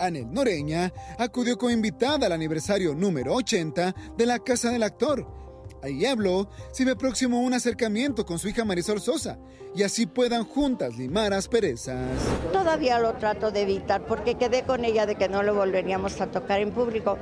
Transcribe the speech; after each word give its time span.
Anel 0.00 0.32
Noreña 0.32 0.92
acudió 1.18 1.56
como 1.58 1.70
invitada 1.70 2.26
al 2.26 2.32
aniversario 2.32 2.94
número 2.94 3.34
80 3.34 3.94
de 4.16 4.26
la 4.26 4.38
Casa 4.38 4.70
del 4.70 4.82
Actor. 4.82 5.45
Ahí 5.82 6.04
habló 6.06 6.48
si 6.72 6.84
ve 6.84 6.96
próximo 6.96 7.40
un 7.40 7.54
acercamiento 7.54 8.24
con 8.24 8.38
su 8.38 8.48
hija 8.48 8.64
Marisol 8.64 9.00
Sosa 9.00 9.38
y 9.74 9.82
así 9.82 10.06
puedan 10.06 10.44
juntas 10.44 10.96
limar 10.96 11.32
asperezas. 11.32 12.18
Todavía 12.52 12.98
lo 12.98 13.14
trato 13.14 13.50
de 13.50 13.62
evitar 13.62 14.04
porque 14.06 14.36
quedé 14.36 14.62
con 14.62 14.84
ella 14.84 15.06
de 15.06 15.16
que 15.16 15.28
no 15.28 15.42
lo 15.42 15.54
volveríamos 15.54 16.20
a 16.20 16.28
tocar 16.28 16.60
en 16.60 16.72
público. 16.72 17.18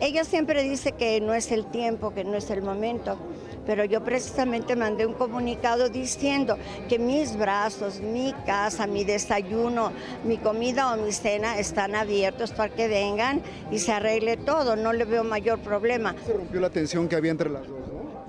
Ella 0.00 0.24
siempre 0.24 0.62
dice 0.62 0.92
que 0.92 1.20
no 1.20 1.34
es 1.34 1.50
el 1.50 1.66
tiempo, 1.66 2.14
que 2.14 2.24
no 2.24 2.36
es 2.36 2.50
el 2.50 2.62
momento 2.62 3.18
pero 3.66 3.84
yo 3.84 4.02
precisamente 4.02 4.76
mandé 4.76 5.04
un 5.04 5.14
comunicado 5.14 5.88
diciendo 5.88 6.56
que 6.88 6.98
mis 6.98 7.36
brazos, 7.36 8.00
mi 8.00 8.32
casa, 8.46 8.86
mi 8.86 9.04
desayuno, 9.04 9.92
mi 10.24 10.38
comida 10.38 10.94
o 10.94 10.96
mi 10.96 11.12
cena 11.12 11.58
están 11.58 11.94
abiertos 11.96 12.52
para 12.52 12.72
que 12.72 12.88
vengan 12.88 13.42
y 13.70 13.80
se 13.80 13.92
arregle 13.92 14.36
todo, 14.36 14.76
no 14.76 14.92
le 14.92 15.04
veo 15.04 15.24
mayor 15.24 15.58
problema. 15.58 16.14
Se 16.24 16.32
rompió 16.32 16.60
la 16.60 16.70
tensión 16.70 17.08
que 17.08 17.16
había 17.16 17.32
entre 17.32 17.50
las 17.50 17.66
dos. 17.66 17.75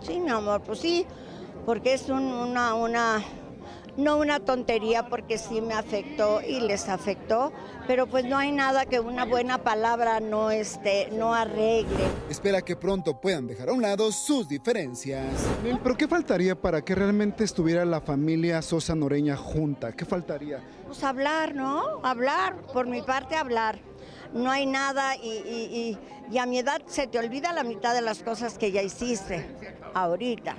Sí, 0.07 0.21
mi 0.21 0.29
amor, 0.29 0.61
pues 0.61 0.79
sí, 0.79 1.05
porque 1.66 1.93
es 1.93 2.07
una, 2.07 2.75
una 2.75 3.21
no 3.97 4.20
una 4.20 4.39
tontería 4.39 5.09
porque 5.09 5.38
sí 5.38 5.59
me 5.59 5.73
afectó 5.73 6.39
y 6.41 6.61
les 6.61 6.88
afectó, 6.88 7.52
pero 7.88 8.07
pues 8.07 8.23
no 8.23 8.38
hay 8.38 8.53
nada 8.53 8.85
que 8.85 9.02
una 9.02 9.25
buena 9.25 9.57
palabra 9.63 10.21
no 10.21 10.49
esté, 10.49 11.09
no 11.11 11.33
arregle. 11.33 12.05
Espera 12.30 12.61
que 12.61 12.77
pronto 12.77 13.20
puedan 13.20 13.47
dejar 13.47 13.67
a 13.67 13.73
un 13.73 13.81
lado 13.81 14.09
sus 14.13 14.47
diferencias. 14.47 15.25
Pero 15.83 15.97
¿qué 15.97 16.08
faltaría 16.08 16.55
para 16.55 16.85
que 16.85 16.95
realmente 16.95 17.44
estuviera 17.44 17.83
la 17.83 17.99
familia 17.99 18.61
Sosa 18.61 18.95
Noreña 18.95 19.35
junta? 19.35 19.91
¿Qué 19.91 20.05
faltaría? 20.05 20.61
Pues 20.85 21.03
hablar, 21.03 21.53
¿no? 21.53 21.99
Hablar, 22.02 22.61
por 22.71 22.88
mi 22.88 23.02
parte 23.02 23.35
hablar 23.35 23.81
no 24.34 24.52
hay 24.52 24.66
nada 24.66 25.16
y, 25.16 25.98
y, 26.31 26.38
a 26.38 26.45
mi 26.45 26.59
edad 26.59 26.81
se 26.88 27.08
te 27.08 27.20
olvida 27.20 27.54
la 27.54 27.64
mitad 27.64 27.94
de 27.94 28.02
las 28.02 28.22
cosas 28.22 28.58
que 28.58 28.72
ya 28.72 28.81
hiciste 28.81 29.45
ahorita. 29.94 30.56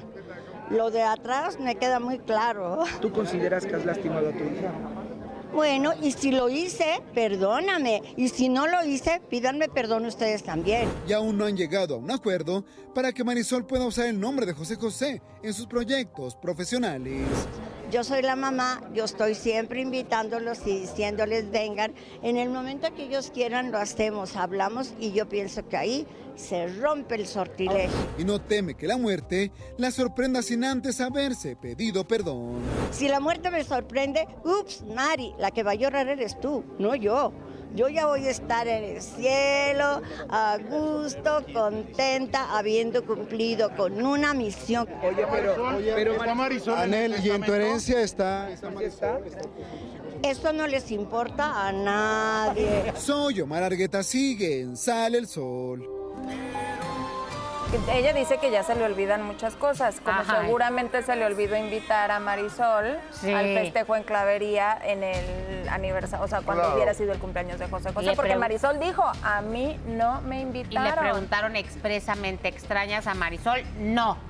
Lo 0.71 0.91
de 0.91 1.03
atrás 1.03 1.59
me 1.59 1.77
queda 1.77 1.99
muy 1.99 2.19
claro. 2.19 2.85
¿Tú 3.01 3.11
consideras 3.13 3.65
que 3.65 3.75
has 3.75 3.85
lastimado 3.85 4.29
a 4.29 4.33
tu 4.33 4.45
hija? 4.45 4.73
Bueno, 5.53 5.93
y 6.01 6.13
si 6.13 6.31
lo 6.31 6.51
hice, 6.51 7.01
perdóname. 7.15 8.03
Y 8.17 8.29
si 8.29 8.49
no 8.49 8.67
lo 8.67 8.85
hice, 8.85 9.21
pídanme 9.31 9.69
perdón 9.69 10.05
ustedes 10.05 10.43
también. 10.43 10.89
Y 11.09 11.13
aún 11.13 11.39
no 11.39 11.47
han 11.47 11.57
llegado 11.57 11.95
a 11.95 11.99
un 11.99 12.11
acuerdo 12.11 12.65
para 12.95 13.13
que 13.13 13.25
Marisol 13.25 13.67
pueda 13.67 13.87
usar 13.87 14.07
el 14.07 14.21
nombre 14.21 14.45
de 14.45 14.53
José 14.53 14.77
José 14.77 15.23
en 15.43 15.55
sus 15.55 15.67
proyectos 15.67 16.37
profesionales. 16.37 17.27
Yo 17.91 18.05
soy 18.05 18.21
la 18.21 18.37
mamá, 18.37 18.83
yo 18.93 19.05
estoy 19.05 19.35
siempre 19.35 19.81
invitándolos 19.81 20.59
y 20.67 20.81
diciéndoles 20.81 21.51
vengan. 21.51 21.95
En 22.23 22.37
el 22.37 22.51
momento 22.51 22.95
que 22.95 23.05
ellos 23.05 23.31
quieran 23.33 23.73
lo 23.73 23.79
hacemos, 23.79 24.37
hablamos 24.37 24.93
y 25.01 25.13
yo 25.13 25.27
pienso 25.27 25.67
que 25.67 25.79
ahí 25.79 26.07
se 26.37 26.67
rompe 26.67 27.15
el 27.15 27.27
sortilegio. 27.27 27.97
Y 28.19 28.25
no 28.25 28.43
teme 28.43 28.75
que 28.75 28.87
la 28.87 28.99
muerte 28.99 29.53
la 29.79 29.91
sorprenda 29.91 30.43
sin 30.43 30.65
antes 30.65 31.01
haberse 31.01 31.57
pedido 31.57 32.07
perdón. 32.07 32.59
Si 32.91 33.09
la 33.09 33.21
muerte 33.21 33.51
me 33.51 33.65
sorprende, 33.65 34.29
ups, 34.45 34.85
Mari, 34.95 35.33
la 35.39 35.51
que 35.51 35.63
va 35.63 35.71
a 35.71 35.77
llorar 35.77 36.09
eres 36.09 36.39
tú, 36.39 36.65
no 36.79 36.95
yo. 36.95 37.33
Yo 37.75 37.89
ya 37.89 38.07
voy 38.07 38.27
a 38.27 38.31
estar 38.31 38.67
en 38.67 38.85
el 38.85 39.03
cielo, 39.03 40.03
a 40.29 40.59
gusto, 40.59 41.45
contenta, 41.53 42.57
habiendo 42.57 43.05
cumplido 43.05 43.75
con 43.77 44.05
una 44.05 44.35
misión. 44.35 44.89
Oye, 45.03 45.27
pero, 45.31 45.77
oye, 45.77 45.93
pero 45.95 46.35
Marisol. 46.35 46.79
Anel, 46.79 47.15
¿y 47.25 47.31
en 47.31 47.43
tu 47.43 47.53
herencia 47.53 48.01
está, 48.01 48.51
está 48.51 48.71
Marisol? 48.71 49.25
Eso 50.23 50.53
no 50.53 50.67
les 50.67 50.91
importa 50.91 51.69
a 51.69 51.73
nadie. 51.73 52.93
Soy 52.97 53.41
Omar 53.41 53.63
Argueta, 53.63 54.03
sigue 54.03 54.61
en 54.61 54.77
Sale 54.77 55.19
el 55.19 55.29
Sol. 55.29 55.89
Ella 57.93 58.13
dice 58.13 58.39
que 58.39 58.51
ya 58.51 58.63
se 58.63 58.75
le 58.75 58.85
olvidan 58.85 59.23
muchas 59.23 59.55
cosas, 59.55 60.01
como 60.01 60.25
seguramente 60.25 61.03
se 61.03 61.17
le 61.17 61.27
olvidó 61.27 61.57
invitar 61.57 62.11
a 62.11 62.19
Marisol 62.19 62.99
al 63.25 63.55
festejo 63.55 63.97
en 63.97 64.05
Clavería 64.05 64.79
en 64.83 65.05
el 65.05 65.69
aniversario, 65.69 66.25
o 66.25 66.29
sea, 66.29 66.41
cuando 66.41 66.75
hubiera 66.75 66.95
sido 66.95 67.13
el 67.13 67.19
cumpleaños 67.19 67.59
de 67.59 67.69
José 67.69 67.93
José, 67.93 68.13
porque 68.17 68.37
Marisol 68.37 68.81
dijo, 68.81 69.05
a 69.23 69.43
mí 69.43 69.79
no 69.87 70.21
me 70.23 70.41
invitaron. 70.41 70.87
Y 70.87 70.91
le 70.91 70.97
preguntaron 70.97 71.57
expresamente, 71.57 72.49
¿extrañas 72.49 73.07
a 73.07 73.15
Marisol? 73.15 73.63
No. 73.79 74.28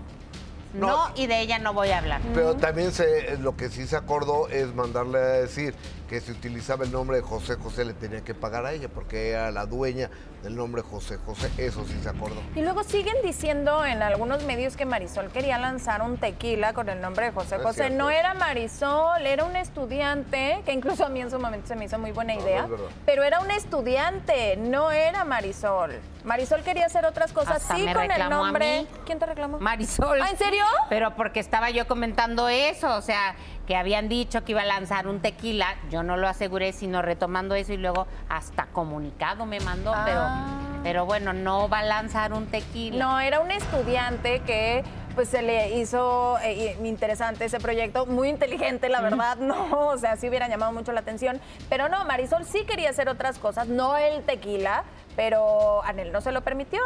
No, 0.87 1.11
y 1.15 1.27
de 1.27 1.41
ella 1.41 1.59
no 1.59 1.73
voy 1.73 1.91
a 1.91 1.99
hablar. 1.99 2.21
Pero 2.35 2.55
también 2.55 2.93
se, 2.93 3.37
lo 3.39 3.57
que 3.57 3.69
sí 3.69 3.87
se 3.87 3.97
acordó 3.97 4.49
es 4.49 4.75
mandarle 4.75 5.19
a 5.19 5.23
decir 5.23 5.75
que 6.09 6.21
si 6.21 6.33
utilizaba 6.33 6.85
el 6.85 6.93
nombre 6.93 7.19
de 7.19 7.23
José 7.23 7.57
José 7.57 7.85
le 7.85 7.93
tenía 7.93 8.23
que 8.23 8.35
pagar 8.35 8.65
a 8.65 8.73
ella 8.73 8.89
porque 8.89 9.31
era 9.31 9.51
la 9.51 9.67
dueña 9.67 10.11
del 10.43 10.57
nombre 10.57 10.83
José 10.83 11.19
José, 11.19 11.51
eso 11.59 11.85
sí 11.85 11.99
se 12.03 12.09
acordó. 12.09 12.41
Y 12.55 12.63
luego 12.63 12.85
siguen 12.85 13.17
diciendo 13.23 13.85
en 13.85 14.03
algunos 14.03 14.45
medios 14.45 14.77
que 14.77 14.87
Marisol 14.87 15.29
quería 15.31 15.59
lanzar 15.59 16.01
un 16.01 16.17
tequila 16.17 16.73
con 16.73 16.89
el 16.89 17.01
nombre 17.01 17.27
de 17.27 17.33
José 17.33 17.59
José. 17.59 17.91
No 17.91 18.09
era 18.09 18.35
Marisol, 18.35 19.27
era 19.27 19.45
un 19.45 19.57
estudiante, 19.57 20.63
que 20.65 20.73
incluso 20.73 21.05
a 21.05 21.09
mí 21.09 21.21
en 21.21 21.31
su 21.31 21.39
momento 21.39 21.67
se 21.67 21.77
me 21.77 21.87
hizo 21.87 21.99
muy 21.99 22.13
buena 22.13 22.35
idea, 22.35 22.69
pero 23.05 23.25
era 23.25 23.41
un 23.41 23.51
estudiante, 23.51 24.57
no 24.57 24.91
era 24.93 25.25
Marisol. 25.25 25.99
Marisol 26.25 26.63
quería 26.63 26.87
hacer 26.87 27.05
otras 27.05 27.33
cosas, 27.33 27.63
sí, 27.63 27.87
con 27.93 28.11
el 28.11 28.31
nombre. 28.31 28.87
¿Quién 29.05 29.19
te 29.19 29.27
reclamó? 29.27 29.59
Marisol. 29.59 30.21
¿Ah, 30.23 30.31
en 30.31 30.39
serio? 30.39 30.65
Pero 30.89 31.15
porque 31.15 31.41
estaba 31.41 31.71
yo 31.71 31.87
comentando 31.87 32.49
eso, 32.49 32.97
o 32.97 33.03
sea, 33.03 33.35
que 33.67 33.77
habían 33.77 34.09
dicho 34.09 34.45
que 34.45 34.53
iba 34.53 34.63
a 34.63 34.67
lanzar 34.67 35.07
un 35.07 35.21
tequila, 35.21 35.77
yo 35.91 36.03
no 36.03 36.17
lo 36.17 36.29
aseguré, 36.29 36.73
sino 36.73 37.03
retomando 37.03 37.55
eso 37.55 37.73
y 37.73 37.77
luego 37.77 38.07
hasta 38.29 38.67
comunicado 38.67 39.45
me 39.45 39.61
mandó, 39.61 39.95
pero, 40.05 40.21
ah. 40.23 40.47
pero 40.83 41.05
bueno, 41.05 41.33
no 41.33 41.69
va 41.69 41.81
a 41.81 41.85
lanzar 41.85 42.33
un 42.33 42.47
tequila. 42.47 43.05
No, 43.05 43.21
era 43.21 43.41
un 43.41 43.51
estudiante 43.51 44.41
que 44.41 44.83
pues 45.19 45.31
se 45.31 45.43
le 45.43 45.71
hizo 45.71 46.39
eh, 46.45 46.77
interesante 46.85 47.47
ese 47.47 47.59
proyecto, 47.59 48.07
muy 48.07 48.29
inteligente, 48.29 48.89
la 48.89 49.01
verdad, 49.01 49.37
no, 49.41 49.89
o 49.89 49.99
sea, 49.99 50.15
sí 50.15 50.29
hubieran 50.29 50.49
llamado 50.49 50.73
mucho 50.73 50.93
la 50.93 51.01
atención, 51.01 51.41
pero 51.69 51.89
no, 51.89 52.05
Marisol 52.05 52.45
sí 52.45 52.65
quería 52.65 52.91
hacer 52.91 53.09
otras 53.09 53.41
cosas, 53.41 53.67
no 53.67 53.97
el 53.97 54.23
tequila, 54.23 54.85
pero 55.17 55.83
Anel 55.83 56.13
no 56.13 56.21
se 56.21 56.31
lo 56.31 56.43
permitió. 56.43 56.81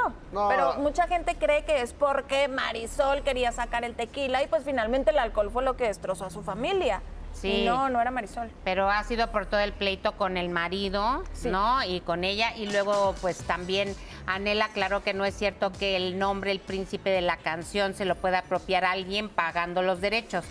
Pero 0.48 0.76
mucha 0.78 1.06
gente 1.09 1.34
cree 1.34 1.66
que 1.66 1.82
es 1.82 1.93
porque 1.93 2.48
Marisol 2.48 3.20
quería 3.20 3.53
sacar 3.53 3.84
el 3.84 3.94
tequila 3.94 4.43
y 4.43 4.47
pues 4.47 4.64
finalmente 4.64 5.10
el 5.10 5.19
alcohol 5.19 5.50
fue 5.50 5.62
lo 5.62 5.76
que 5.76 5.88
destrozó 5.88 6.25
a 6.25 6.31
su 6.31 6.43
familia. 6.43 7.03
Sí. 7.32 7.65
no, 7.65 7.88
no 7.88 8.00
era 8.00 8.10
Marisol. 8.10 8.50
Pero 8.65 8.88
ha 8.88 9.03
sido 9.04 9.31
por 9.31 9.47
todo 9.47 9.60
el 9.60 9.72
pleito 9.72 10.12
con 10.12 10.37
el 10.37 10.48
marido, 10.48 11.25
¿no? 11.44 11.84
Y 11.84 12.00
con 12.00 12.25
ella. 12.25 12.56
Y 12.56 12.70
luego, 12.70 13.15
pues 13.20 13.38
también 13.38 13.94
Anel 14.26 14.62
aclaró 14.62 15.03
que 15.03 15.15
no 15.15 15.25
es 15.25 15.34
cierto 15.34 15.72
que 15.72 15.97
el 15.97 16.19
nombre, 16.19 16.53
el 16.53 16.60
príncipe 16.60 17.10
de 17.10 17.20
la 17.20 17.37
canción, 17.37 17.94
se 17.94 18.04
lo 18.04 18.15
pueda 18.16 18.38
apropiar 18.41 18.84
a 18.84 18.93
alguien 18.93 19.28
pagando 19.28 19.82
los 19.82 20.00
derechos 20.00 20.44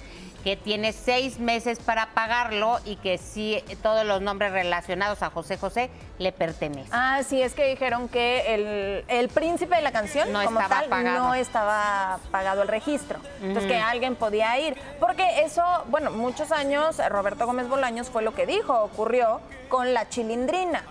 que 0.43 0.57
tiene 0.57 0.93
seis 0.93 1.39
meses 1.39 1.79
para 1.79 2.13
pagarlo 2.13 2.79
y 2.85 2.95
que 2.97 3.17
sí 3.17 3.63
todos 3.83 4.05
los 4.05 4.21
nombres 4.21 4.51
relacionados 4.51 5.21
a 5.23 5.29
José 5.29 5.57
José 5.57 5.89
le 6.17 6.31
pertenecen. 6.31 6.91
Ah, 6.91 7.21
sí, 7.27 7.41
es 7.41 7.53
que 7.53 7.67
dijeron 7.67 8.09
que 8.09 9.03
el, 9.07 9.29
príncipe 9.29 9.75
de 9.75 9.81
la 9.81 9.91
canción 9.91 10.31
no 10.31 10.41
estaba 10.41 10.83
pagado. 10.89 11.19
no 11.19 11.33
estaba 11.35 12.19
pagado 12.31 12.63
el 12.63 12.67
registro. 12.67 13.19
Entonces 13.41 13.71
que 13.71 13.77
alguien 13.77 14.15
podía 14.15 14.59
ir. 14.59 14.77
Porque 14.99 15.43
eso, 15.43 15.63
bueno, 15.87 16.11
muchos 16.11 16.51
años 16.51 16.97
Roberto 17.09 17.45
Gómez 17.45 17.67
Bolaños 17.67 18.09
fue 18.09 18.23
lo 18.23 18.33
que 18.33 18.45
dijo, 18.45 18.77
ocurrió 18.81 19.41
con 19.69 19.93
la 19.93 20.09
chilindrina 20.09 20.83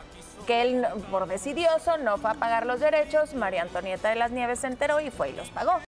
que 0.46 0.62
él 0.62 0.86
por 1.10 1.28
decidioso 1.28 1.98
no 1.98 2.18
fue 2.18 2.30
a 2.30 2.34
pagar 2.34 2.66
los 2.66 2.80
derechos, 2.80 3.34
María 3.34 3.62
Antonieta 3.62 4.08
de 4.08 4.16
las 4.16 4.30
Nieves 4.30 4.60
se 4.60 4.66
enteró 4.66 4.98
y 5.00 5.10
fue 5.10 5.30
y 5.30 5.32
los 5.32 5.50
pagó. 5.50 5.80